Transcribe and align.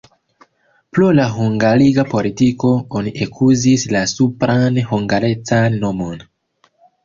Pro 0.95 1.09
la 1.17 1.25
hungariga 1.33 2.05
politiko 2.15 2.73
oni 3.01 3.15
ekuzis 3.27 3.87
la 3.95 4.03
supran 4.17 4.83
hungarecan 4.91 5.81
nomon. 5.89 6.29